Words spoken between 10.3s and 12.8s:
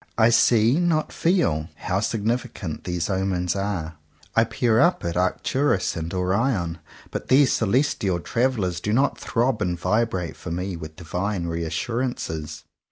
for me with divine reassurances.